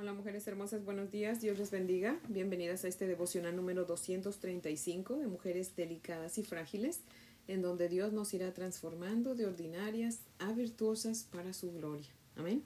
Hola 0.00 0.14
mujeres 0.14 0.46
hermosas, 0.48 0.82
buenos 0.82 1.10
días, 1.10 1.42
Dios 1.42 1.58
les 1.58 1.70
bendiga. 1.70 2.18
Bienvenidas 2.26 2.86
a 2.86 2.88
este 2.88 3.06
devocional 3.06 3.54
número 3.54 3.84
235 3.84 5.18
de 5.18 5.26
mujeres 5.26 5.76
delicadas 5.76 6.38
y 6.38 6.42
frágiles, 6.42 7.02
en 7.48 7.60
donde 7.60 7.90
Dios 7.90 8.10
nos 8.10 8.32
irá 8.32 8.54
transformando 8.54 9.34
de 9.34 9.44
ordinarias 9.44 10.20
a 10.38 10.52
virtuosas 10.52 11.28
para 11.30 11.52
su 11.52 11.70
gloria. 11.72 12.08
Amén. 12.36 12.64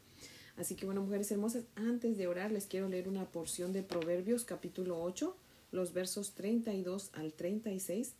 Así 0.56 0.76
que 0.76 0.86
bueno, 0.86 1.02
mujeres 1.02 1.32
hermosas, 1.32 1.64
antes 1.74 2.16
de 2.16 2.28
orar 2.28 2.52
les 2.52 2.66
quiero 2.66 2.88
leer 2.88 3.08
una 3.08 3.24
porción 3.24 3.72
de 3.72 3.82
Proverbios 3.82 4.44
capítulo 4.44 5.02
8, 5.02 5.36
los 5.72 5.92
versos 5.92 6.34
32 6.34 7.10
al 7.14 7.32
36. 7.32 8.14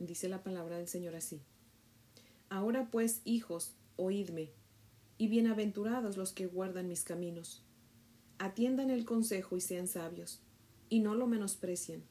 Dice 0.00 0.28
la 0.28 0.42
palabra 0.42 0.76
del 0.76 0.88
Señor 0.88 1.14
así. 1.14 1.40
Ahora 2.48 2.88
pues, 2.90 3.20
hijos, 3.24 3.74
oídme, 3.94 4.50
y 5.18 5.28
bienaventurados 5.28 6.16
los 6.16 6.32
que 6.32 6.46
guardan 6.46 6.88
mis 6.88 7.04
caminos 7.04 7.62
Atiendan 8.38 8.90
el 8.90 9.04
consejo 9.04 9.56
y 9.56 9.60
sean 9.60 9.88
sabios, 9.88 10.40
y 10.88 11.00
no 11.00 11.14
lo 11.14 11.26
menosprecien. 11.26 12.02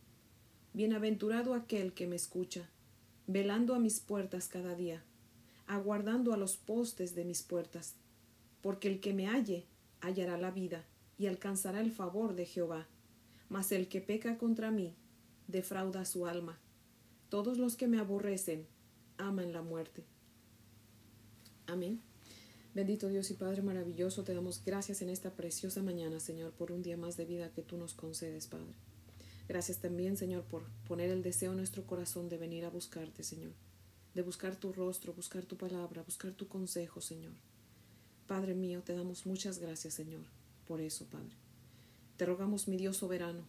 Bienaventurado 0.73 1.54
aquel 1.54 1.94
que 1.94 2.08
me 2.08 2.16
escucha, 2.16 2.70
velando 3.27 3.76
a 3.76 3.80
mis 3.80 3.99
puertas 3.99 4.48
cada 4.48 4.76
día, 4.76 5.04
aguardando 5.68 6.34
a 6.34 6.38
los 6.38 6.58
postes 6.58 7.16
de 7.16 7.26
mis 7.26 7.44
puertas, 7.44 7.96
porque 8.62 8.88
el 8.88 8.99
que 8.99 9.13
me 9.13 9.27
halle 9.27 9.66
hallará 10.02 10.38
la 10.38 10.52
vida 10.52 10.85
y 11.18 11.27
alcanzará 11.27 11.80
el 11.80 11.91
favor 11.91 12.35
de 12.35 12.46
Jehová. 12.46 12.88
Mas 13.48 13.71
el 13.71 13.88
que 13.88 14.02
peca 14.02 14.38
contra 14.38 14.71
mí 14.71 14.96
defrauda 15.48 16.05
su 16.05 16.26
alma. 16.26 16.60
Todos 17.30 17.57
los 17.57 17.76
que 17.76 17.88
me 17.88 17.99
aborrecen 17.99 18.68
aman 19.18 19.54
la 19.54 19.62
muerte. 19.62 20.04
Amén. 21.68 22.02
Bendito 22.75 23.07
Dios 23.07 23.31
y 23.31 23.35
Padre 23.35 23.61
maravilloso, 23.61 24.25
te 24.25 24.34
damos 24.34 24.61
gracias 24.65 25.02
en 25.02 25.07
esta 25.07 25.31
preciosa 25.31 25.81
mañana, 25.81 26.20
Señor, 26.20 26.52
por 26.52 26.73
un 26.73 26.84
día 26.84 26.98
más 26.98 27.15
de 27.15 27.23
vida 27.23 27.49
que 27.53 27.61
tú 27.61 27.77
nos 27.77 27.93
concedes, 27.93 28.48
Padre. 28.48 28.75
Gracias 29.48 29.79
también, 29.79 30.17
Señor, 30.17 30.43
por 30.43 30.63
poner 30.85 31.09
el 31.09 31.23
deseo 31.23 31.51
en 31.51 31.57
nuestro 31.59 31.85
corazón 31.87 32.27
de 32.27 32.37
venir 32.37 32.65
a 32.65 32.70
buscarte, 32.70 33.23
Señor, 33.23 33.54
de 34.13 34.21
buscar 34.23 34.57
tu 34.57 34.73
rostro, 34.73 35.13
buscar 35.13 35.45
tu 35.45 35.55
palabra, 35.55 36.04
buscar 36.04 36.34
tu 36.34 36.49
consejo, 36.49 36.99
Señor. 36.99 37.32
Padre 38.27 38.55
mío, 38.55 38.82
te 38.84 38.93
damos 38.93 39.26
muchas 39.26 39.60
gracias, 39.60 39.93
Señor, 39.93 40.26
por 40.67 40.82
eso, 40.82 41.05
Padre. 41.05 41.32
Te 42.17 42.26
rogamos, 42.26 42.67
mi 42.67 42.76
Dios 42.76 42.98
soberano, 42.98 43.45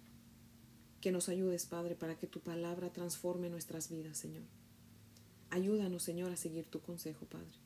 que 1.00 1.10
nos 1.10 1.28
ayudes, 1.28 1.66
Padre, 1.66 1.96
para 1.96 2.16
que 2.16 2.28
tu 2.28 2.38
palabra 2.38 2.92
transforme 2.92 3.50
nuestras 3.50 3.90
vidas, 3.90 4.18
Señor. 4.18 4.44
Ayúdanos, 5.50 6.04
Señor, 6.04 6.30
a 6.30 6.36
seguir 6.36 6.66
tu 6.66 6.80
consejo, 6.80 7.26
Padre. 7.26 7.65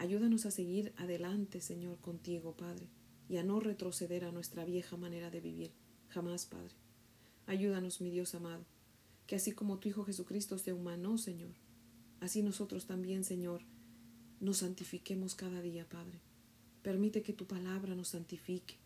Ayúdanos 0.00 0.46
a 0.46 0.50
seguir 0.50 0.94
adelante, 0.96 1.60
Señor, 1.60 2.00
contigo, 2.00 2.56
Padre, 2.56 2.88
y 3.28 3.36
a 3.36 3.44
no 3.44 3.60
retroceder 3.60 4.24
a 4.24 4.32
nuestra 4.32 4.64
vieja 4.64 4.96
manera 4.96 5.30
de 5.30 5.42
vivir. 5.42 5.72
Jamás, 6.08 6.46
Padre. 6.46 6.74
Ayúdanos, 7.44 8.00
mi 8.00 8.08
Dios 8.08 8.34
amado, 8.34 8.64
que 9.26 9.36
así 9.36 9.52
como 9.52 9.78
tu 9.78 9.90
Hijo 9.90 10.04
Jesucristo 10.04 10.56
se 10.56 10.72
humanó, 10.72 11.18
Señor, 11.18 11.50
así 12.20 12.42
nosotros 12.42 12.86
también, 12.86 13.24
Señor, 13.24 13.60
nos 14.40 14.56
santifiquemos 14.56 15.34
cada 15.34 15.60
día, 15.60 15.86
Padre. 15.86 16.18
Permite 16.80 17.20
que 17.20 17.34
tu 17.34 17.46
palabra 17.46 17.94
nos 17.94 18.08
santifique, 18.08 18.78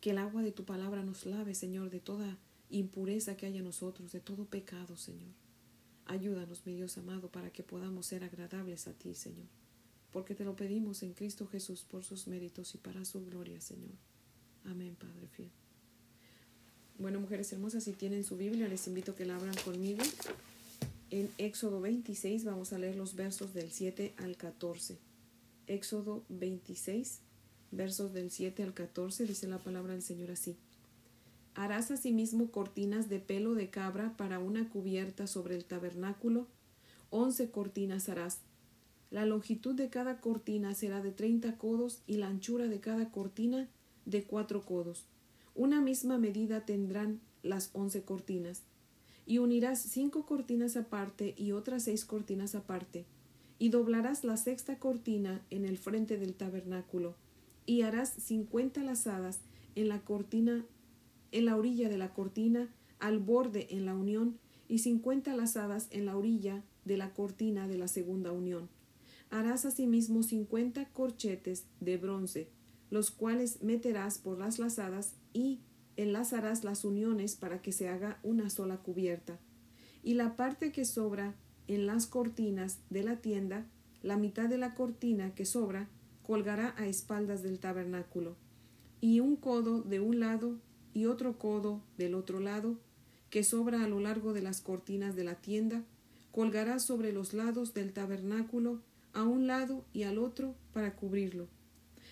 que 0.00 0.10
el 0.10 0.18
agua 0.18 0.42
de 0.42 0.50
tu 0.50 0.64
palabra 0.64 1.04
nos 1.04 1.26
lave, 1.26 1.54
Señor, 1.54 1.90
de 1.90 2.00
toda 2.00 2.38
impureza 2.70 3.36
que 3.36 3.46
haya 3.46 3.60
en 3.60 3.66
nosotros, 3.66 4.10
de 4.10 4.18
todo 4.18 4.46
pecado, 4.46 4.96
Señor. 4.96 5.30
Ayúdanos, 6.06 6.66
mi 6.66 6.74
Dios 6.74 6.98
amado, 6.98 7.30
para 7.30 7.52
que 7.52 7.62
podamos 7.62 8.06
ser 8.06 8.24
agradables 8.24 8.88
a 8.88 8.94
ti, 8.94 9.14
Señor 9.14 9.46
porque 10.12 10.34
te 10.34 10.44
lo 10.44 10.56
pedimos 10.56 11.02
en 11.02 11.12
Cristo 11.12 11.46
Jesús 11.46 11.84
por 11.84 12.04
sus 12.04 12.26
méritos 12.26 12.74
y 12.74 12.78
para 12.78 13.04
su 13.04 13.24
gloria, 13.24 13.60
Señor. 13.60 13.94
Amén, 14.64 14.96
Padre 14.98 15.28
fiel. 15.28 15.50
Bueno, 16.98 17.20
mujeres 17.20 17.52
hermosas, 17.52 17.84
si 17.84 17.92
tienen 17.92 18.24
su 18.24 18.36
Biblia, 18.36 18.68
les 18.68 18.86
invito 18.86 19.12
a 19.12 19.16
que 19.16 19.26
la 19.26 19.36
abran 19.36 19.54
conmigo. 19.64 20.02
En 21.10 21.30
Éxodo 21.38 21.80
26 21.80 22.44
vamos 22.44 22.72
a 22.72 22.78
leer 22.78 22.96
los 22.96 23.14
versos 23.14 23.52
del 23.52 23.70
7 23.70 24.14
al 24.16 24.36
14. 24.36 24.98
Éxodo 25.66 26.24
26, 26.30 27.20
versos 27.70 28.12
del 28.12 28.30
7 28.30 28.62
al 28.62 28.72
14, 28.72 29.26
dice 29.26 29.46
la 29.46 29.58
palabra 29.58 29.92
del 29.92 30.02
Señor 30.02 30.30
así. 30.30 30.56
Harás 31.54 31.90
asimismo 31.90 32.50
cortinas 32.50 33.08
de 33.08 33.18
pelo 33.18 33.54
de 33.54 33.70
cabra 33.70 34.16
para 34.16 34.38
una 34.38 34.68
cubierta 34.68 35.26
sobre 35.26 35.54
el 35.54 35.64
tabernáculo. 35.64 36.46
Once 37.10 37.50
cortinas 37.50 38.08
harás 38.08 38.40
la 39.10 39.24
longitud 39.24 39.74
de 39.74 39.88
cada 39.88 40.20
cortina 40.20 40.74
será 40.74 41.00
de 41.00 41.12
treinta 41.12 41.56
codos 41.56 42.02
y 42.06 42.16
la 42.16 42.26
anchura 42.26 42.66
de 42.66 42.80
cada 42.80 43.12
cortina 43.12 43.68
de 44.04 44.24
cuatro 44.24 44.64
codos. 44.64 45.04
Una 45.54 45.80
misma 45.80 46.18
medida 46.18 46.66
tendrán 46.66 47.20
las 47.42 47.70
once 47.72 48.02
cortinas. 48.02 48.62
Y 49.24 49.38
unirás 49.38 49.80
cinco 49.80 50.26
cortinas 50.26 50.76
aparte 50.76 51.34
y 51.36 51.52
otras 51.52 51.84
seis 51.84 52.04
cortinas 52.04 52.54
aparte. 52.54 53.06
Y 53.58 53.70
doblarás 53.70 54.24
la 54.24 54.36
sexta 54.36 54.78
cortina 54.78 55.40
en 55.50 55.64
el 55.64 55.78
frente 55.78 56.18
del 56.18 56.34
tabernáculo. 56.34 57.14
Y 57.64 57.82
harás 57.82 58.10
cincuenta 58.10 58.82
lazadas 58.82 59.40
en 59.76 59.88
la 59.88 60.00
cortina, 60.00 60.64
en 61.32 61.44
la 61.44 61.56
orilla 61.56 61.88
de 61.88 61.98
la 61.98 62.12
cortina, 62.12 62.68
al 62.98 63.18
borde 63.18 63.68
en 63.70 63.86
la 63.86 63.94
unión, 63.94 64.38
y 64.68 64.78
cincuenta 64.78 65.34
lazadas 65.34 65.86
en 65.90 66.06
la 66.06 66.16
orilla 66.16 66.64
de 66.84 66.96
la 66.96 67.14
cortina 67.14 67.68
de 67.68 67.78
la 67.78 67.88
segunda 67.88 68.32
unión 68.32 68.68
Harás 69.30 69.64
asimismo 69.64 70.22
cincuenta 70.22 70.88
corchetes 70.92 71.64
de 71.80 71.96
bronce, 71.96 72.48
los 72.90 73.10
cuales 73.10 73.62
meterás 73.62 74.18
por 74.18 74.38
las 74.38 74.58
lazadas 74.58 75.14
y 75.32 75.60
enlazarás 75.96 76.64
las 76.64 76.84
uniones 76.84 77.34
para 77.36 77.60
que 77.60 77.72
se 77.72 77.88
haga 77.88 78.20
una 78.22 78.50
sola 78.50 78.78
cubierta. 78.78 79.38
Y 80.02 80.14
la 80.14 80.36
parte 80.36 80.70
que 80.72 80.84
sobra 80.84 81.34
en 81.66 81.86
las 81.86 82.06
cortinas 82.06 82.78
de 82.90 83.02
la 83.02 83.16
tienda, 83.16 83.66
la 84.02 84.16
mitad 84.16 84.48
de 84.48 84.58
la 84.58 84.74
cortina 84.74 85.34
que 85.34 85.44
sobra, 85.44 85.88
colgará 86.22 86.74
a 86.76 86.86
espaldas 86.86 87.42
del 87.42 87.58
tabernáculo, 87.58 88.36
y 89.00 89.20
un 89.20 89.36
codo 89.36 89.82
de 89.82 90.00
un 90.00 90.20
lado 90.20 90.58
y 90.94 91.06
otro 91.06 91.38
codo 91.38 91.82
del 91.98 92.14
otro 92.14 92.40
lado, 92.40 92.78
que 93.30 93.42
sobra 93.42 93.84
a 93.84 93.88
lo 93.88 94.00
largo 94.00 94.32
de 94.32 94.42
las 94.42 94.60
cortinas 94.60 95.16
de 95.16 95.24
la 95.24 95.34
tienda, 95.34 95.84
colgará 96.32 96.78
sobre 96.78 97.12
los 97.12 97.34
lados 97.34 97.74
del 97.74 97.92
tabernáculo 97.92 98.80
a 99.16 99.24
un 99.24 99.46
lado 99.46 99.82
y 99.94 100.02
al 100.02 100.18
otro 100.18 100.54
para 100.74 100.94
cubrirlo. 100.94 101.48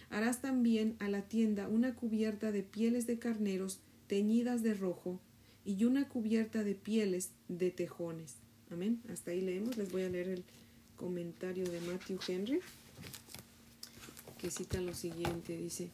Harás 0.08 0.40
también 0.40 0.96
a 1.00 1.08
la 1.08 1.22
tienda 1.22 1.68
una 1.68 1.94
cubierta 1.94 2.50
de 2.50 2.62
pieles 2.62 3.06
de 3.06 3.18
carneros 3.18 3.80
teñidas 4.06 4.62
de 4.62 4.72
rojo 4.72 5.20
y 5.66 5.84
una 5.84 6.08
cubierta 6.08 6.64
de 6.64 6.74
pieles 6.74 7.30
de 7.48 7.70
tejones. 7.70 8.36
Amén. 8.70 9.02
Hasta 9.12 9.32
ahí 9.32 9.42
leemos. 9.42 9.76
Les 9.76 9.92
voy 9.92 10.02
a 10.02 10.08
leer 10.08 10.28
el 10.28 10.44
comentario 10.96 11.64
de 11.70 11.80
Matthew 11.82 12.18
Henry 12.26 12.60
que 14.38 14.50
cita 14.50 14.80
lo 14.80 14.94
siguiente. 14.94 15.58
Dice, 15.58 15.90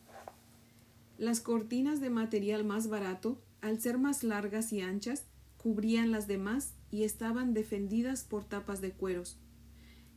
las 1.19 1.41
cortinas 1.41 2.01
de 2.01 2.11
material 2.11 2.65
más 2.65 2.89
barato, 2.89 3.37
al 3.61 3.81
ser 3.81 3.99
más 3.99 4.23
largas 4.23 4.73
y 4.73 4.81
anchas, 4.81 5.25
cubrían 5.57 6.13
las 6.13 6.29
demás 6.29 6.75
y 6.93 7.03
estaban 7.03 7.53
defendidas 7.53 8.23
por 8.23 8.45
tapas 8.45 8.81
de 8.81 8.93
cueros 8.93 9.39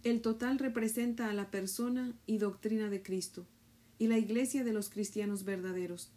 el 0.03 0.21
total 0.21 0.59
representa 0.59 1.29
a 1.29 1.33
la 1.33 1.49
persona 1.49 2.13
y 2.25 2.37
doctrina 2.37 2.89
de 2.89 3.01
Cristo, 3.01 3.45
y 3.99 4.07
la 4.07 4.17
iglesia 4.17 4.63
de 4.63 4.73
los 4.73 4.89
cristianos 4.89 5.45
verdaderos, 5.45 6.09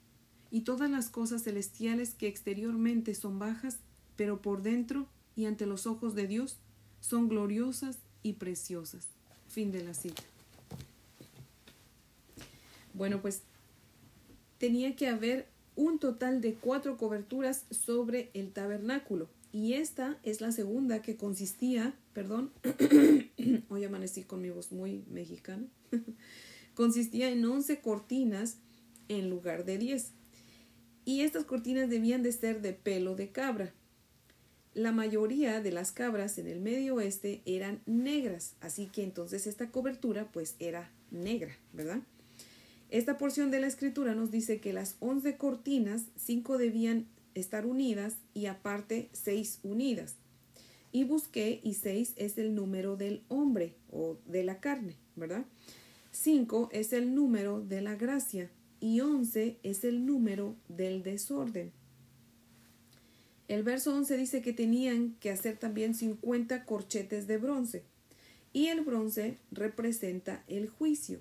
y 0.51 0.63
todas 0.63 0.91
las 0.91 1.09
cosas 1.09 1.45
celestiales 1.45 2.15
que 2.15 2.27
exteriormente 2.27 3.15
son 3.15 3.39
bajas, 3.39 3.79
pero 4.17 4.43
por 4.43 4.63
dentro 4.63 5.07
y 5.37 5.47
ante 5.47 5.67
los 5.67 5.87
ojos 5.87 6.15
de 6.15 6.27
Dios 6.27 6.57
son 7.01 7.29
gloriosas 7.29 7.99
y 8.23 8.35
preciosas. 8.35 9.07
Fin 9.49 9.71
de 9.71 9.85
la 9.85 9.95
cita. 9.95 10.23
Bueno, 12.95 13.21
pues 13.21 13.43
tenía 14.59 14.97
que 14.97 15.09
haber 15.09 15.47
un 15.77 15.99
total 15.99 16.41
de 16.41 16.55
cuatro 16.55 16.97
coberturas 16.97 17.67
sobre 17.71 18.31
el 18.33 18.53
tabernáculo. 18.53 19.29
Y 19.57 19.73
esta 19.73 20.19
es 20.23 20.43
la 20.43 20.53
segunda 20.53 21.01
que 21.01 21.17
consistía, 21.17 21.95
perdón, 22.13 22.53
hoy 23.71 23.85
amanecí 23.85 24.23
con 24.23 24.43
mi 24.43 24.51
voz 24.51 24.71
muy 24.71 25.03
mexicana, 25.09 25.67
consistía 26.75 27.31
en 27.31 27.43
11 27.43 27.81
cortinas 27.81 28.59
en 29.09 29.31
lugar 29.31 29.65
de 29.65 29.79
10. 29.79 30.11
Y 31.07 31.23
estas 31.23 31.47
cortinas 31.47 31.89
debían 31.89 32.23
de 32.23 32.33
ser 32.33 32.61
de 32.61 32.75
pelo 32.75 33.17
de 33.17 33.31
cabra. 33.31 33.73
La 34.75 34.93
mayoría 34.93 35.63
de 35.63 35.73
las 35.73 35.91
cabras 35.91 36.37
en 36.37 36.49
el 36.49 36.61
medio 36.61 36.97
oeste 36.97 37.41
eran 37.47 37.81
negras, 37.87 38.57
así 38.61 38.89
que 38.89 39.05
entonces 39.05 39.47
esta 39.47 39.71
cobertura 39.71 40.31
pues 40.33 40.55
era 40.59 40.93
negra, 41.11 41.57
¿verdad? 41.73 42.03
Esta 42.91 43.17
porción 43.17 43.51
de 43.51 43.61
la 43.61 43.69
escritura 43.69 44.15
nos 44.15 44.31
dice 44.31 44.61
que 44.61 44.75
las 44.75 44.97
11 45.01 45.39
cortinas, 45.39 46.03
cinco 46.15 46.59
debían 46.59 47.07
estar 47.41 47.67
unidas 47.67 48.17
y 48.35 48.47
aparte 48.47 49.09
seis 49.13 49.61
unidas. 49.63 50.17
Y 50.93 51.05
busqué 51.05 51.61
y 51.63 51.75
seis 51.75 52.13
es 52.17 52.39
el 52.39 52.55
número 52.55 52.97
del 52.97 53.23
hombre 53.29 53.75
o 53.91 54.19
de 54.27 54.45
la 54.45 54.61
carne, 54.61 54.97
¿verdad? 55.15 55.45
Cinco 56.11 56.69
es 56.73 56.93
el 56.93 57.15
número 57.15 57.61
de 57.61 57.83
la 57.83 57.95
gracia 57.95 58.51
y 58.81 59.01
11 59.01 59.59
es 59.63 59.85
el 59.85 60.07
número 60.07 60.57
del 60.69 61.03
desorden. 61.03 61.73
El 63.49 63.63
verso 63.63 63.95
11 63.95 64.17
dice 64.17 64.43
que 64.43 64.53
tenían 64.53 65.17
que 65.21 65.31
hacer 65.31 65.57
también 65.57 65.95
50 65.95 66.65
corchetes 66.65 67.27
de 67.27 67.39
bronce 67.39 67.85
y 68.53 68.69
el 68.69 68.81
bronce 68.81 69.37
representa 69.53 70.43
el 70.49 70.69
juicio. 70.69 71.21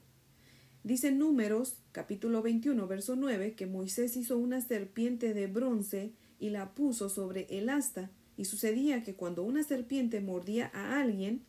Dice 0.86 1.12
Números 1.12 1.78
capítulo 1.94 2.44
21 2.44 2.86
verso 2.86 3.16
9 3.16 3.56
que 3.56 3.66
Moisés 3.66 4.16
hizo 4.18 4.38
una 4.38 4.62
serpiente 4.62 5.34
de 5.34 5.48
bronce 5.48 6.12
y 6.40 6.52
la 6.52 6.76
puso 6.76 7.10
sobre 7.10 7.48
el 7.50 7.70
asta 7.70 8.12
y 8.38 8.46
sucedía 8.46 9.02
que 9.02 9.16
cuando 9.16 9.42
una 9.42 9.64
serpiente 9.64 10.22
mordía 10.22 10.70
a 10.76 11.02
alguien, 11.02 11.42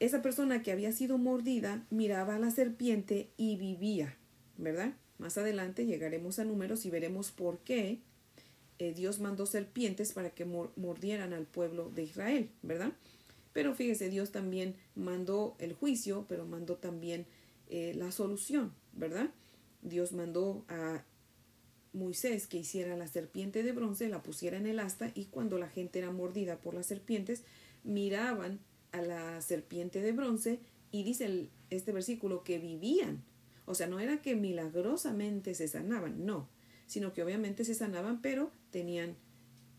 esa 0.00 0.20
persona 0.20 0.64
que 0.64 0.72
había 0.72 0.90
sido 0.90 1.16
mordida 1.16 1.86
miraba 1.90 2.34
a 2.34 2.38
la 2.40 2.50
serpiente 2.50 3.30
y 3.36 3.54
vivía, 3.54 4.16
¿verdad? 4.58 4.94
Más 5.18 5.38
adelante 5.38 5.86
llegaremos 5.86 6.40
a 6.40 6.44
números 6.44 6.84
y 6.84 6.90
veremos 6.90 7.30
por 7.30 7.58
qué 7.58 8.00
eh, 8.80 8.94
Dios 8.94 9.20
mandó 9.20 9.46
serpientes 9.46 10.12
para 10.12 10.30
que 10.30 10.44
mordieran 10.44 11.32
al 11.32 11.46
pueblo 11.46 11.88
de 11.94 12.02
Israel, 12.02 12.50
¿verdad? 12.62 12.94
Pero 13.52 13.76
fíjese, 13.76 14.08
Dios 14.08 14.32
también 14.32 14.74
mandó 14.96 15.54
el 15.60 15.72
juicio, 15.72 16.26
pero 16.28 16.46
mandó 16.46 16.78
también 16.78 17.26
eh, 17.74 17.94
la 17.94 18.12
solución, 18.12 18.74
¿verdad? 18.92 19.30
Dios 19.80 20.12
mandó 20.12 20.66
a 20.68 21.06
Moisés 21.94 22.46
que 22.46 22.58
hiciera 22.58 22.98
la 22.98 23.06
serpiente 23.06 23.62
de 23.62 23.72
bronce, 23.72 24.10
la 24.10 24.22
pusiera 24.22 24.58
en 24.58 24.66
el 24.66 24.78
asta 24.78 25.10
y 25.14 25.24
cuando 25.24 25.56
la 25.56 25.70
gente 25.70 25.98
era 25.98 26.10
mordida 26.10 26.58
por 26.58 26.74
las 26.74 26.84
serpientes, 26.84 27.44
miraban 27.82 28.60
a 28.92 29.00
la 29.00 29.40
serpiente 29.40 30.02
de 30.02 30.12
bronce 30.12 30.60
y 30.90 31.02
dice 31.02 31.48
este 31.70 31.92
versículo 31.92 32.44
que 32.44 32.58
vivían. 32.58 33.24
O 33.64 33.74
sea, 33.74 33.86
no 33.86 34.00
era 34.00 34.20
que 34.20 34.36
milagrosamente 34.36 35.54
se 35.54 35.66
sanaban, 35.66 36.26
no, 36.26 36.50
sino 36.86 37.14
que 37.14 37.22
obviamente 37.22 37.64
se 37.64 37.74
sanaban, 37.74 38.20
pero 38.20 38.50
tenían 38.70 39.16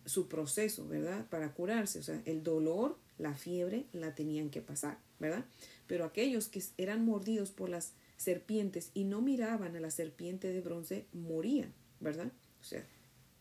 su 0.05 0.27
proceso, 0.27 0.87
¿verdad? 0.87 1.27
Para 1.29 1.53
curarse. 1.53 1.99
O 1.99 2.03
sea, 2.03 2.23
el 2.25 2.41
dolor, 2.41 2.97
la 3.19 3.35
fiebre, 3.35 3.85
la 3.91 4.15
tenían 4.15 4.49
que 4.49 4.61
pasar, 4.61 4.97
¿verdad? 5.23 5.45
Pero 5.87 6.05
aquellos 6.05 6.47
que 6.49 6.61
eran 6.77 7.03
mordidos 7.03 7.49
por 7.49 7.69
las 7.69 7.93
serpientes 8.17 8.91
y 8.93 9.05
no 9.05 9.21
miraban 9.21 9.75
a 9.75 9.79
la 9.79 9.89
serpiente 9.89 10.53
de 10.53 10.61
bronce, 10.61 11.05
morían. 11.13 11.73
¿verdad? 12.03 12.31
O 12.61 12.63
sea, 12.63 12.85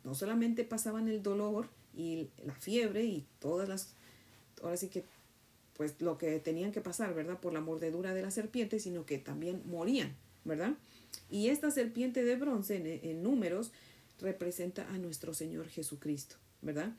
no 0.05 0.14
solamente 0.14 0.64
pasaban 0.64 1.08
el 1.08 1.23
dolor 1.23 1.69
y 1.94 2.29
la 2.44 2.55
fiebre 2.55 3.05
y 3.05 3.26
todas 3.40 3.69
las, 3.69 3.88
ahora 4.62 4.76
sí 4.76 4.88
que, 4.88 5.05
pues 5.76 6.00
lo 6.00 6.17
que 6.17 6.38
tenían 6.38 6.73
que 6.73 6.81
pasar, 6.81 7.14
¿verdad? 7.14 7.38
Por 7.40 7.52
la 7.52 7.61
mordedura 7.61 8.14
de 8.14 8.23
la 8.23 8.31
serpiente, 8.31 8.79
sino 8.79 9.05
que 9.05 9.19
también 9.19 9.62
morían, 9.67 10.14
¿verdad? 10.44 10.75
Y 11.29 11.49
esta 11.49 11.70
serpiente 11.70 12.25
de 12.25 12.37
bronce 12.37 12.76
en, 12.76 12.87
en 12.87 13.23
números 13.23 13.73
representa 14.20 14.88
a 14.90 14.99
nuestro 14.99 15.34
Señor 15.34 15.69
Jesucristo, 15.69 16.37
¿verdad? 16.62 16.93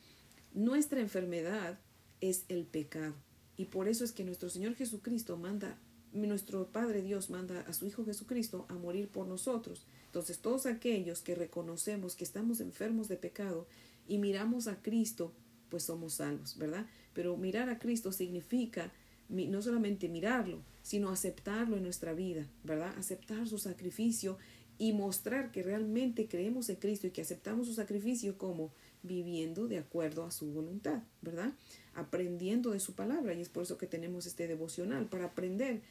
Nuestra 0.54 1.00
enfermedad 1.00 1.80
es 2.22 2.44
el 2.50 2.66
pecado. 2.66 3.16
Y 3.58 3.66
por 3.66 3.88
eso 3.88 4.04
es 4.04 4.12
que 4.12 4.24
nuestro 4.24 4.50
Señor 4.50 4.76
Jesucristo 4.76 5.38
manda, 5.38 5.78
nuestro 6.12 6.68
Padre 6.68 7.02
Dios 7.02 7.30
manda 7.30 7.62
a 7.62 7.74
su 7.74 7.86
Hijo 7.86 8.06
Jesucristo 8.06 8.66
a 8.70 8.74
morir 8.76 9.10
por 9.10 9.28
nosotros 9.28 9.86
entonces, 10.14 10.38
todos 10.38 10.68
aquellos 10.68 11.24
que 11.24 11.34
reconocemos 11.34 12.16
que 12.16 12.24
estamos 12.24 12.60
enfermos 12.60 13.08
de 13.08 13.18
pecado 13.18 13.66
y 14.08 14.20
miramos 14.20 14.68
a 14.68 14.80
Cristo, 14.80 15.34
pues 15.70 15.82
somos 15.86 16.14
salvos, 16.14 16.56
¿verdad? 16.60 16.86
Pero 17.16 17.36
mirar 17.36 17.68
a 17.70 17.80
Cristo 17.80 18.12
significa 18.12 18.92
no 19.28 19.64
solamente 19.64 20.10
mirarlo, 20.10 20.62
sino 20.84 21.10
aceptarlo 21.10 21.78
en 21.78 21.84
nuestra 21.84 22.14
vida, 22.14 22.48
¿verdad? 22.64 22.94
Aceptar 22.96 23.48
su 23.48 23.58
sacrificio 23.58 24.38
y 24.78 24.94
mostrar 24.94 25.52
que 25.52 25.64
realmente 25.64 26.28
creemos 26.28 26.70
en 26.70 26.76
Cristo 26.76 27.08
y 27.08 27.10
que 27.10 27.24
aceptamos 27.24 27.66
su 27.66 27.74
sacrificio 27.74 28.38
como 28.38 28.72
viviendo 29.02 29.68
de 29.68 29.80
acuerdo 29.80 30.26
a 30.26 30.32
su 30.32 30.52
voluntad, 30.52 31.02
¿verdad? 31.24 31.54
Aprendiendo 31.95 32.72
de 32.72 32.80
su 32.80 32.94
palabra 32.94 33.34
y 33.34 33.42
es 33.42 33.50
por 33.50 33.63
eso 33.63 33.78
que 33.78 33.88
tenemos 33.88 34.25
este 34.25 34.48
devocional, 34.48 35.06
para 35.07 35.25
aprender 35.25 35.81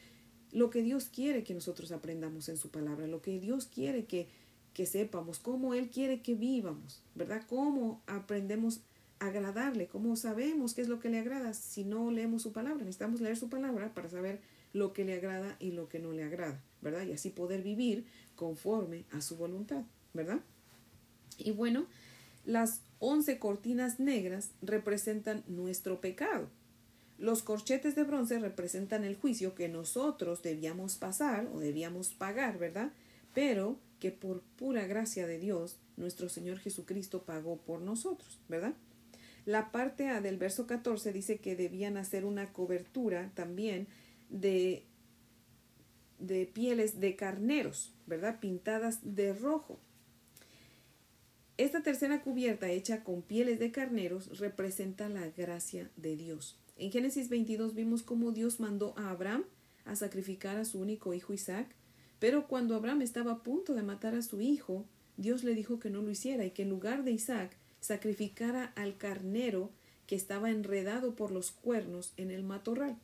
lo 0.51 0.69
que 0.69 0.83
Dios 0.83 1.05
quiere 1.05 1.43
que 1.43 1.53
nosotros 1.53 1.91
aprendamos 1.91 2.47
en 2.49 2.57
su 2.57 2.69
palabra, 2.69 3.07
lo 3.07 3.21
que 3.21 3.39
Dios 3.39 3.65
quiere 3.65 4.05
que, 4.05 4.27
que 4.73 4.85
sepamos, 4.85 5.39
cómo 5.39 5.73
Él 5.73 5.89
quiere 5.89 6.21
que 6.21 6.35
vivamos, 6.35 7.01
¿verdad? 7.15 7.43
Cómo 7.47 8.01
aprendemos 8.05 8.81
a 9.19 9.27
agradarle, 9.27 9.87
cómo 9.87 10.15
sabemos 10.15 10.73
qué 10.73 10.81
es 10.81 10.87
lo 10.87 10.99
que 10.99 11.09
le 11.09 11.19
agrada 11.19 11.53
si 11.53 11.83
no 11.83 12.11
leemos 12.11 12.43
su 12.43 12.51
palabra. 12.51 12.83
Necesitamos 12.83 13.21
leer 13.21 13.37
su 13.37 13.49
palabra 13.49 13.93
para 13.93 14.09
saber 14.09 14.41
lo 14.73 14.93
que 14.93 15.05
le 15.05 15.15
agrada 15.15 15.55
y 15.59 15.71
lo 15.71 15.87
que 15.89 15.99
no 15.99 16.11
le 16.11 16.23
agrada, 16.23 16.61
¿verdad? 16.81 17.05
Y 17.05 17.13
así 17.13 17.29
poder 17.29 17.61
vivir 17.61 18.05
conforme 18.35 19.05
a 19.11 19.21
su 19.21 19.37
voluntad, 19.37 19.83
¿verdad? 20.13 20.41
Y 21.37 21.51
bueno, 21.51 21.85
las 22.45 22.81
once 22.99 23.39
cortinas 23.39 23.99
negras 23.99 24.51
representan 24.61 25.43
nuestro 25.47 26.01
pecado, 26.01 26.49
los 27.17 27.43
corchetes 27.43 27.95
de 27.95 28.03
bronce 28.03 28.39
representan 28.39 29.03
el 29.03 29.15
juicio 29.15 29.55
que 29.55 29.69
nosotros 29.69 30.41
debíamos 30.41 30.95
pasar 30.95 31.47
o 31.53 31.59
debíamos 31.59 32.09
pagar, 32.09 32.57
¿verdad? 32.57 32.91
Pero 33.33 33.77
que 33.99 34.11
por 34.11 34.41
pura 34.57 34.85
gracia 34.87 35.27
de 35.27 35.39
Dios, 35.39 35.77
nuestro 35.95 36.27
Señor 36.27 36.59
Jesucristo 36.59 37.23
pagó 37.23 37.57
por 37.57 37.81
nosotros, 37.81 38.39
¿verdad? 38.49 38.73
La 39.45 39.71
parte 39.71 40.09
A 40.09 40.21
del 40.21 40.37
verso 40.37 40.67
14 40.67 41.13
dice 41.13 41.37
que 41.37 41.55
debían 41.55 41.97
hacer 41.97 42.25
una 42.25 42.51
cobertura 42.51 43.31
también 43.35 43.87
de, 44.29 44.83
de 46.19 46.45
pieles 46.45 46.99
de 46.99 47.15
carneros, 47.15 47.93
¿verdad? 48.07 48.39
Pintadas 48.39 48.99
de 49.15 49.33
rojo. 49.33 49.79
Esta 51.57 51.83
tercera 51.83 52.23
cubierta 52.23 52.71
hecha 52.71 53.03
con 53.03 53.21
pieles 53.21 53.59
de 53.59 53.71
carneros 53.71 54.39
representa 54.39 55.07
la 55.07 55.29
gracia 55.29 55.91
de 55.97 56.15
Dios. 56.15 56.57
En 56.77 56.91
Génesis 56.91 57.29
22 57.29 57.75
vimos 57.75 58.01
cómo 58.01 58.31
Dios 58.31 58.59
mandó 58.59 58.95
a 58.97 59.11
Abraham 59.11 59.43
a 59.85 59.95
sacrificar 59.95 60.57
a 60.57 60.65
su 60.65 60.79
único 60.79 61.13
hijo 61.13 61.31
Isaac, 61.31 61.67
pero 62.17 62.47
cuando 62.47 62.75
Abraham 62.75 63.03
estaba 63.03 63.33
a 63.33 63.43
punto 63.43 63.75
de 63.75 63.83
matar 63.83 64.15
a 64.15 64.23
su 64.23 64.41
hijo, 64.41 64.85
Dios 65.15 65.43
le 65.43 65.53
dijo 65.53 65.79
que 65.79 65.91
no 65.91 66.01
lo 66.01 66.09
hiciera 66.09 66.43
y 66.43 66.51
que 66.51 66.63
en 66.63 66.69
lugar 66.69 67.03
de 67.03 67.11
Isaac 67.11 67.55
sacrificara 67.81 68.73
al 68.75 68.97
carnero 68.97 69.69
que 70.07 70.15
estaba 70.15 70.49
enredado 70.49 71.15
por 71.15 71.29
los 71.29 71.51
cuernos 71.51 72.13
en 72.17 72.31
el 72.31 72.41
matorral. 72.41 72.97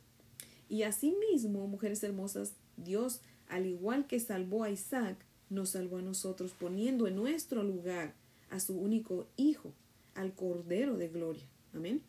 Y 0.68 0.82
asimismo, 0.82 1.68
mujeres 1.68 2.02
hermosas, 2.02 2.54
Dios, 2.76 3.20
al 3.46 3.66
igual 3.66 4.08
que 4.08 4.18
salvó 4.18 4.64
a 4.64 4.70
Isaac, 4.70 5.18
nos 5.50 5.70
salvó 5.70 5.98
a 5.98 6.02
nosotros 6.02 6.52
poniendo 6.58 7.06
en 7.06 7.14
nuestro 7.14 7.62
lugar 7.62 8.14
a 8.50 8.60
su 8.60 8.78
único 8.78 9.26
hijo, 9.36 9.72
al 10.14 10.34
Cordero 10.34 10.96
de 10.96 11.08
Gloria. 11.08 11.44
Amén. 11.74 12.02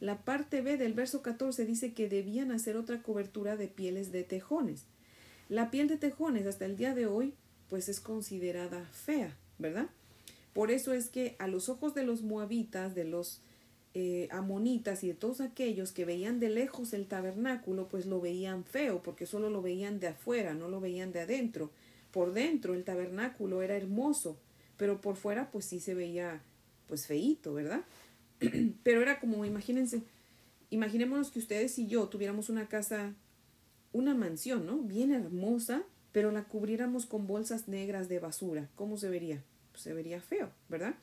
La 0.00 0.18
parte 0.24 0.60
B 0.60 0.76
del 0.76 0.92
verso 0.92 1.22
14 1.22 1.64
dice 1.64 1.92
que 1.92 2.08
debían 2.08 2.52
hacer 2.52 2.76
otra 2.76 3.02
cobertura 3.02 3.56
de 3.56 3.68
pieles 3.68 4.12
de 4.12 4.22
tejones. 4.22 4.84
La 5.48 5.70
piel 5.70 5.88
de 5.88 5.96
tejones 5.96 6.46
hasta 6.46 6.66
el 6.66 6.76
día 6.76 6.94
de 6.94 7.06
hoy 7.06 7.34
pues 7.68 7.88
es 7.88 8.00
considerada 8.00 8.84
fea, 8.92 9.36
¿verdad? 9.58 9.88
Por 10.52 10.70
eso 10.70 10.92
es 10.92 11.08
que 11.08 11.36
a 11.38 11.48
los 11.48 11.68
ojos 11.68 11.94
de 11.94 12.04
los 12.04 12.22
moabitas, 12.22 12.94
de 12.94 13.04
los 13.04 13.40
eh, 13.94 14.28
amonitas 14.30 15.02
y 15.02 15.08
de 15.08 15.14
todos 15.14 15.40
aquellos 15.40 15.92
que 15.92 16.04
veían 16.04 16.40
de 16.40 16.50
lejos 16.50 16.92
el 16.92 17.06
tabernáculo, 17.06 17.88
pues 17.88 18.06
lo 18.06 18.20
veían 18.20 18.64
feo, 18.64 19.02
porque 19.02 19.26
solo 19.26 19.50
lo 19.50 19.62
veían 19.62 20.00
de 20.00 20.08
afuera, 20.08 20.54
no 20.54 20.68
lo 20.68 20.80
veían 20.80 21.12
de 21.12 21.20
adentro. 21.20 21.70
Por 22.10 22.32
dentro 22.32 22.74
el 22.74 22.84
tabernáculo 22.84 23.62
era 23.62 23.76
hermoso, 23.76 24.38
pero 24.78 25.02
por 25.02 25.16
fuera 25.16 25.50
pues 25.50 25.66
sí 25.66 25.80
se 25.80 25.94
veía 25.94 26.40
pues 26.86 27.06
feíto, 27.06 27.52
¿verdad? 27.52 27.82
Pero 28.82 29.02
era 29.02 29.20
como, 29.20 29.44
imagínense, 29.44 30.00
imaginémonos 30.70 31.30
que 31.30 31.38
ustedes 31.38 31.78
y 31.78 31.86
yo 31.86 32.08
tuviéramos 32.08 32.48
una 32.48 32.66
casa, 32.68 33.12
una 33.92 34.14
mansión, 34.14 34.64
¿no? 34.64 34.78
Bien 34.78 35.12
hermosa, 35.12 35.82
pero 36.12 36.30
la 36.30 36.44
cubriéramos 36.44 37.04
con 37.04 37.26
bolsas 37.26 37.68
negras 37.68 38.08
de 38.08 38.20
basura. 38.20 38.70
¿Cómo 38.74 38.96
se 38.96 39.10
vería? 39.10 39.42
Pues 39.72 39.82
se 39.82 39.92
vería 39.92 40.20
feo, 40.20 40.50
¿verdad? 40.68 40.94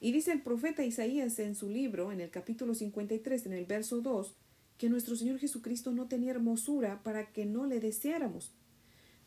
Y 0.00 0.12
dice 0.12 0.32
el 0.32 0.42
profeta 0.42 0.84
Isaías 0.84 1.38
en 1.38 1.54
su 1.54 1.68
libro, 1.68 2.12
en 2.12 2.20
el 2.20 2.30
capítulo 2.30 2.74
53, 2.74 3.46
en 3.46 3.52
el 3.52 3.66
verso 3.66 4.00
2, 4.00 4.34
que 4.78 4.88
nuestro 4.88 5.16
Señor 5.16 5.38
Jesucristo 5.38 5.92
no 5.92 6.08
tenía 6.08 6.32
hermosura 6.32 7.02
para 7.02 7.32
que 7.32 7.46
no 7.46 7.66
le 7.66 7.80
deseáramos. 7.80 8.52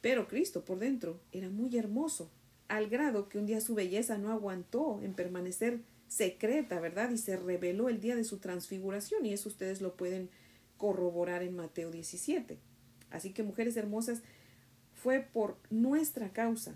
Pero 0.01 0.27
Cristo 0.27 0.63
por 0.65 0.79
dentro 0.79 1.19
era 1.31 1.49
muy 1.49 1.75
hermoso, 1.77 2.29
al 2.67 2.89
grado 2.89 3.29
que 3.29 3.37
un 3.37 3.45
día 3.45 3.61
su 3.61 3.75
belleza 3.75 4.17
no 4.17 4.31
aguantó 4.31 4.99
en 5.01 5.13
permanecer 5.13 5.81
secreta, 6.07 6.79
¿verdad? 6.79 7.11
Y 7.11 7.17
se 7.17 7.37
reveló 7.37 7.89
el 7.89 7.99
día 7.99 8.15
de 8.15 8.23
su 8.23 8.37
transfiguración 8.37 9.25
y 9.25 9.33
eso 9.33 9.49
ustedes 9.49 9.81
lo 9.81 9.95
pueden 9.95 10.29
corroborar 10.77 11.43
en 11.43 11.55
Mateo 11.55 11.91
17. 11.91 12.57
Así 13.09 13.31
que, 13.33 13.43
mujeres 13.43 13.77
hermosas, 13.77 14.21
fue 14.93 15.21
por 15.21 15.57
nuestra 15.69 16.33
causa 16.33 16.75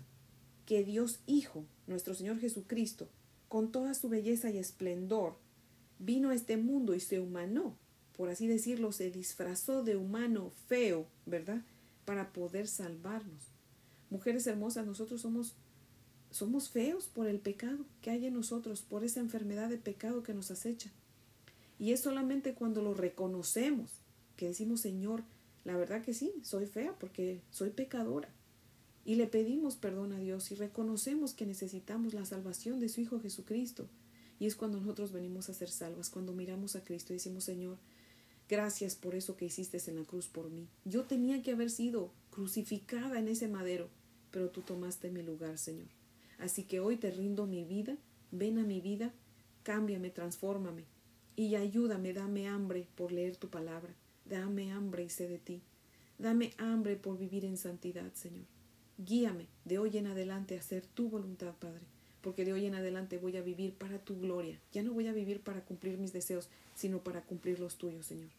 que 0.66 0.84
Dios 0.84 1.20
Hijo, 1.26 1.64
nuestro 1.86 2.14
Señor 2.14 2.38
Jesucristo, 2.38 3.08
con 3.48 3.72
toda 3.72 3.94
su 3.94 4.08
belleza 4.08 4.50
y 4.50 4.58
esplendor, 4.58 5.36
vino 5.98 6.30
a 6.30 6.34
este 6.34 6.56
mundo 6.56 6.94
y 6.94 7.00
se 7.00 7.20
humanó, 7.20 7.76
por 8.16 8.28
así 8.28 8.46
decirlo, 8.46 8.92
se 8.92 9.10
disfrazó 9.10 9.82
de 9.82 9.96
humano 9.96 10.52
feo, 10.66 11.06
¿verdad? 11.26 11.62
Para 12.04 12.32
poder 12.32 12.66
salvarnos. 12.68 13.52
Mujeres 14.10 14.46
hermosas, 14.46 14.86
nosotros 14.86 15.20
somos 15.20 15.56
somos 16.32 16.70
feos 16.70 17.08
por 17.08 17.28
el 17.28 17.38
pecado 17.38 17.84
que 18.00 18.10
hay 18.10 18.26
en 18.26 18.34
nosotros, 18.34 18.82
por 18.82 19.04
esa 19.04 19.20
enfermedad 19.20 19.68
de 19.68 19.76
pecado 19.76 20.22
que 20.22 20.34
nos 20.34 20.50
acecha. 20.50 20.90
Y 21.78 21.92
es 21.92 22.00
solamente 22.00 22.54
cuando 22.54 22.82
lo 22.82 22.94
reconocemos 22.94 23.90
que 24.36 24.48
decimos, 24.48 24.80
Señor, 24.80 25.22
la 25.64 25.76
verdad 25.76 26.02
que 26.02 26.14
sí, 26.14 26.32
soy 26.42 26.66
fea 26.66 26.96
porque 26.98 27.42
soy 27.50 27.70
pecadora. 27.70 28.28
Y 29.04 29.16
le 29.16 29.26
pedimos 29.26 29.76
perdón 29.76 30.12
a 30.12 30.18
Dios 30.18 30.50
y 30.50 30.54
reconocemos 30.54 31.34
que 31.34 31.44
necesitamos 31.44 32.14
la 32.14 32.24
salvación 32.24 32.80
de 32.80 32.88
su 32.88 33.00
Hijo 33.00 33.20
Jesucristo. 33.20 33.88
Y 34.38 34.46
es 34.46 34.56
cuando 34.56 34.80
nosotros 34.80 35.12
venimos 35.12 35.48
a 35.48 35.54
ser 35.54 35.70
salvas, 35.70 36.08
cuando 36.08 36.32
miramos 36.32 36.76
a 36.76 36.84
Cristo 36.84 37.12
y 37.12 37.16
decimos, 37.16 37.44
Señor, 37.44 37.78
gracias 38.48 38.94
por 38.96 39.14
eso 39.14 39.36
que 39.36 39.46
hiciste 39.46 39.78
en 39.88 39.96
la 39.96 40.04
cruz 40.04 40.28
por 40.28 40.50
mí. 40.50 40.66
Yo 40.84 41.04
tenía 41.04 41.42
que 41.42 41.52
haber 41.52 41.70
sido 41.70 42.10
crucificada 42.30 43.18
en 43.18 43.28
ese 43.28 43.48
madero, 43.48 43.88
pero 44.30 44.50
tú 44.50 44.62
tomaste 44.62 45.10
mi 45.10 45.22
lugar, 45.22 45.58
Señor. 45.58 46.01
Así 46.38 46.64
que 46.64 46.80
hoy 46.80 46.96
te 46.96 47.10
rindo 47.10 47.46
mi 47.46 47.64
vida, 47.64 47.96
ven 48.30 48.58
a 48.58 48.64
mi 48.64 48.80
vida, 48.80 49.12
cámbiame, 49.62 50.10
transfórmame 50.10 50.84
y 51.36 51.54
ayúdame, 51.54 52.12
dame 52.12 52.48
hambre 52.48 52.88
por 52.94 53.12
leer 53.12 53.36
tu 53.36 53.48
palabra, 53.48 53.94
dame 54.24 54.72
hambre 54.72 55.04
y 55.04 55.08
sé 55.08 55.28
de 55.28 55.38
ti, 55.38 55.62
dame 56.18 56.52
hambre 56.58 56.96
por 56.96 57.18
vivir 57.18 57.44
en 57.44 57.56
santidad, 57.56 58.12
Señor. 58.14 58.44
Guíame 58.98 59.46
de 59.64 59.78
hoy 59.78 59.96
en 59.96 60.06
adelante 60.06 60.56
a 60.56 60.60
hacer 60.60 60.86
tu 60.86 61.08
voluntad, 61.08 61.54
Padre, 61.58 61.86
porque 62.20 62.44
de 62.44 62.52
hoy 62.52 62.66
en 62.66 62.74
adelante 62.74 63.18
voy 63.18 63.36
a 63.36 63.42
vivir 63.42 63.74
para 63.74 63.98
tu 63.98 64.18
gloria. 64.20 64.60
Ya 64.72 64.82
no 64.82 64.92
voy 64.92 65.08
a 65.08 65.12
vivir 65.12 65.40
para 65.40 65.64
cumplir 65.64 65.98
mis 65.98 66.12
deseos, 66.12 66.48
sino 66.74 67.02
para 67.02 67.22
cumplir 67.22 67.58
los 67.58 67.76
tuyos, 67.76 68.06
Señor. 68.06 68.30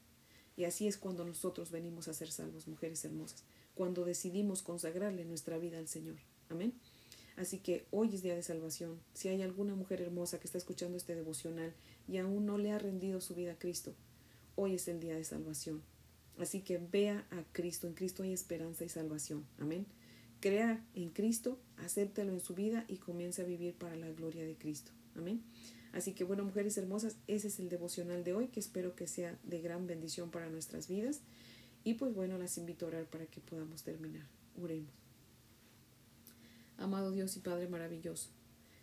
Y 0.55 0.65
así 0.65 0.87
es 0.87 0.97
cuando 0.97 1.25
nosotros 1.25 1.71
venimos 1.71 2.07
a 2.07 2.13
ser 2.13 2.29
salvos, 2.31 2.67
mujeres 2.67 3.03
hermosas, 3.03 3.43
cuando 3.73 4.05
decidimos 4.05 4.61
consagrarle 4.61 5.25
nuestra 5.25 5.57
vida 5.57 5.79
al 5.79 5.87
Señor. 5.87 6.17
Amén. 6.49 6.73
Así 7.35 7.59
que 7.59 7.85
hoy 7.91 8.13
es 8.13 8.21
día 8.21 8.35
de 8.35 8.43
salvación. 8.43 8.99
Si 9.13 9.27
hay 9.27 9.41
alguna 9.41 9.75
mujer 9.75 10.01
hermosa 10.01 10.39
que 10.39 10.45
está 10.45 10.57
escuchando 10.57 10.97
este 10.97 11.15
devocional 11.15 11.73
y 12.07 12.17
aún 12.17 12.45
no 12.45 12.57
le 12.57 12.71
ha 12.71 12.79
rendido 12.79 13.21
su 13.21 13.33
vida 13.33 13.53
a 13.53 13.59
Cristo, 13.59 13.95
hoy 14.55 14.75
es 14.75 14.87
el 14.87 14.99
día 14.99 15.15
de 15.15 15.23
salvación. 15.23 15.81
Así 16.37 16.61
que 16.61 16.77
vea 16.77 17.25
a 17.31 17.43
Cristo. 17.51 17.87
En 17.87 17.93
Cristo 17.93 18.23
hay 18.23 18.33
esperanza 18.33 18.85
y 18.85 18.89
salvación. 18.89 19.45
Amén. 19.57 19.85
Crea 20.39 20.83
en 20.93 21.09
Cristo, 21.09 21.57
acéptalo 21.77 22.33
en 22.33 22.41
su 22.41 22.53
vida 22.53 22.85
y 22.87 22.97
comience 22.97 23.41
a 23.41 23.45
vivir 23.45 23.75
para 23.75 23.95
la 23.95 24.09
gloria 24.11 24.45
de 24.45 24.55
Cristo. 24.55 24.91
Amén. 25.15 25.41
Así 25.93 26.13
que 26.13 26.23
bueno, 26.23 26.43
mujeres 26.43 26.77
hermosas, 26.77 27.17
ese 27.27 27.47
es 27.47 27.59
el 27.59 27.69
devocional 27.69 28.23
de 28.23 28.33
hoy 28.33 28.47
que 28.47 28.59
espero 28.59 28.95
que 28.95 29.07
sea 29.07 29.39
de 29.43 29.61
gran 29.61 29.87
bendición 29.87 30.31
para 30.31 30.49
nuestras 30.49 30.87
vidas. 30.87 31.21
Y 31.83 31.95
pues 31.95 32.13
bueno, 32.13 32.37
las 32.37 32.57
invito 32.57 32.85
a 32.85 32.89
orar 32.89 33.05
para 33.05 33.25
que 33.25 33.41
podamos 33.41 33.83
terminar. 33.83 34.27
Oremos. 34.61 35.02
Amado 36.77 37.11
Dios 37.11 37.35
y 37.37 37.39
Padre 37.39 37.67
maravilloso, 37.67 38.29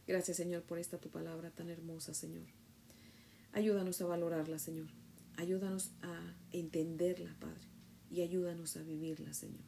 gracias 0.07 0.37
Señor 0.37 0.63
por 0.63 0.79
esta 0.79 0.99
tu 0.99 1.11
palabra 1.11 1.51
tan 1.51 1.69
hermosa, 1.69 2.15
Señor. 2.15 2.47
Ayúdanos 3.53 4.01
a 4.01 4.07
valorarla, 4.07 4.59
Señor. 4.59 4.89
Ayúdanos 5.37 5.91
a 6.03 6.35
entenderla, 6.53 7.37
Padre. 7.41 7.67
Y 8.11 8.23
ayúdanos 8.23 8.77
a 8.77 8.83
vivirla, 8.83 9.35
Señor. 9.35 9.65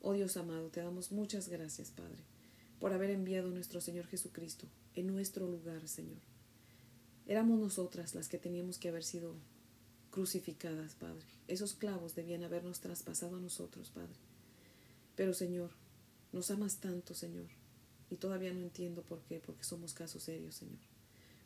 Oh 0.00 0.12
Dios 0.12 0.36
amado, 0.36 0.68
te 0.68 0.80
damos 0.80 1.12
muchas 1.12 1.48
gracias, 1.48 1.90
Padre, 1.90 2.22
por 2.78 2.92
haber 2.92 3.10
enviado 3.10 3.48
a 3.48 3.52
nuestro 3.52 3.80
Señor 3.80 4.06
Jesucristo 4.06 4.66
en 4.94 5.06
nuestro 5.06 5.46
lugar, 5.46 5.88
Señor. 5.88 6.20
Éramos 7.26 7.58
nosotras 7.58 8.14
las 8.14 8.28
que 8.28 8.38
teníamos 8.38 8.78
que 8.78 8.88
haber 8.88 9.02
sido 9.02 9.34
crucificadas, 10.10 10.94
Padre. 10.94 11.26
Esos 11.48 11.74
clavos 11.74 12.14
debían 12.14 12.44
habernos 12.44 12.80
traspasado 12.80 13.36
a 13.36 13.40
nosotros, 13.40 13.90
Padre. 13.90 14.20
Pero, 15.16 15.32
Señor, 15.32 15.70
nos 16.34 16.50
amas 16.50 16.78
tanto, 16.78 17.14
Señor, 17.14 17.46
y 18.10 18.16
todavía 18.16 18.52
no 18.52 18.60
entiendo 18.60 19.02
por 19.02 19.22
qué, 19.22 19.38
porque 19.38 19.62
somos 19.62 19.94
casos 19.94 20.24
serios, 20.24 20.56
Señor. 20.56 20.80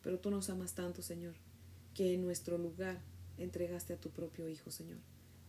Pero 0.03 0.19
tú 0.19 0.31
nos 0.31 0.49
amas 0.49 0.75
tanto, 0.75 1.03
Señor, 1.03 1.35
que 1.93 2.15
en 2.15 2.23
nuestro 2.23 2.57
lugar 2.57 2.99
entregaste 3.37 3.93
a 3.93 4.01
tu 4.01 4.09
propio 4.09 4.49
Hijo, 4.49 4.71
Señor, 4.71 4.99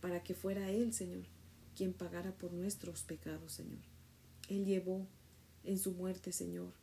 para 0.02 0.22
que 0.22 0.34
fuera 0.34 0.70
Él, 0.70 0.92
Señor, 0.92 1.24
quien 1.74 1.94
pagara 1.94 2.36
por 2.36 2.52
nuestros 2.52 3.02
pecados, 3.02 3.52
Señor. 3.52 3.80
Él 4.50 4.66
llevó 4.66 5.06
en 5.64 5.78
su 5.78 5.92
muerte, 5.92 6.32
Señor, 6.32 6.74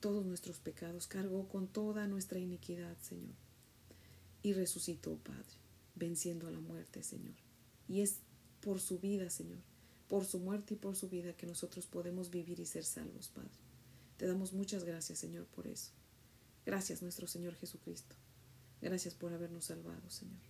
todos 0.00 0.24
nuestros 0.24 0.58
pecados, 0.58 1.06
cargó 1.06 1.46
con 1.48 1.68
toda 1.68 2.06
nuestra 2.06 2.38
iniquidad, 2.38 2.96
Señor, 3.02 3.34
y 4.42 4.54
resucitó, 4.54 5.18
Padre, 5.18 5.58
venciendo 5.94 6.46
a 6.46 6.50
la 6.50 6.60
muerte, 6.60 7.02
Señor. 7.02 7.34
Y 7.88 8.00
es 8.00 8.20
por 8.62 8.80
su 8.80 9.00
vida, 9.00 9.28
Señor, 9.28 9.58
por 10.08 10.24
su 10.24 10.38
muerte 10.38 10.74
y 10.74 10.76
por 10.76 10.96
su 10.96 11.08
vida 11.08 11.36
que 11.36 11.46
nosotros 11.46 11.86
podemos 11.86 12.30
vivir 12.30 12.60
y 12.60 12.66
ser 12.66 12.84
salvos, 12.84 13.28
Padre. 13.28 13.58
Te 14.16 14.26
damos 14.26 14.52
muchas 14.52 14.84
gracias, 14.84 15.18
Señor, 15.18 15.46
por 15.46 15.66
eso. 15.66 15.92
Gracias, 16.64 17.02
nuestro 17.02 17.26
Señor 17.26 17.54
Jesucristo. 17.54 18.16
Gracias 18.80 19.14
por 19.14 19.32
habernos 19.32 19.66
salvado, 19.66 20.10
Señor. 20.10 20.40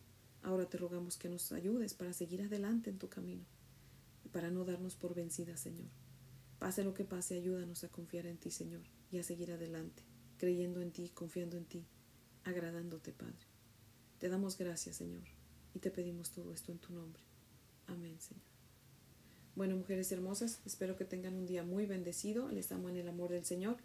Ahora 0.43 0.69
te 0.69 0.79
rogamos 0.79 1.17
que 1.17 1.29
nos 1.29 1.51
ayudes 1.53 1.95
para 1.95 2.13
seguir 2.13 2.43
adelante 2.43 2.91
en 2.91 2.99
tu 2.99 3.09
camino 3.09 3.45
y 4.25 4.29
para 4.29 4.51
no 4.51 4.65
darnos 4.65 4.95
por 4.95 5.15
vencida, 5.15 5.57
Señor. 5.57 5.91
Pase 6.59 6.85
lo 6.85 6.95
que 6.95 7.05
pase, 7.05 7.35
ayúdanos 7.35 7.85
a 7.85 7.89
confiar 7.89 8.27
en 8.27 8.39
ti, 8.39 8.51
Señor, 8.51 8.83
y 9.11 9.19
a 9.19 9.23
seguir 9.23 9.53
adelante, 9.53 10.03
creyendo 10.39 10.81
en 10.81 10.93
ti, 10.93 11.11
confiando 11.11 11.57
en 11.57 11.67
ti, 11.67 11.87
agradándote, 12.45 13.13
Padre. 13.13 13.47
Te 14.19 14.29
damos 14.29 14.57
gracias, 14.57 14.97
Señor, 14.97 15.25
y 15.75 15.81
te 15.81 15.91
pedimos 15.91 16.31
todo 16.31 16.53
esto 16.53 16.73
en 16.73 16.79
tu 16.79 16.93
nombre. 16.93 17.23
Amén, 17.87 18.19
Señor. 18.21 18.56
Bueno, 19.57 19.75
mujeres 19.75 20.13
hermosas, 20.13 20.61
espero 20.67 20.97
que 20.97 21.07
tengan 21.07 21.35
un 21.35 21.47
día 21.47 21.65
muy 21.65 21.87
bendecido. 21.87 22.51
Les 22.51 22.71
amo 22.73 22.91
en 22.91 22.97
el 22.97 23.09
amor 23.09 23.31
del 23.31 23.45
Señor. 23.45 23.79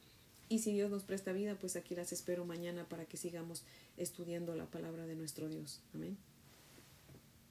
Y 0.50 0.60
si 0.60 0.74
Dios 0.74 0.92
nos 0.92 1.04
presta 1.04 1.32
vida, 1.32 1.58
pues 1.58 1.78
aquí 1.78 1.96
las 1.96 2.12
espero 2.12 2.46
mañana 2.46 2.90
para 2.90 3.06
que 3.06 3.16
sigamos 3.16 3.64
estudiando 3.96 4.54
la 4.54 4.66
palabra 4.66 5.08
de 5.08 5.16
nuestro 5.16 5.48
Dios. 5.48 5.82
Amén. 5.94 6.18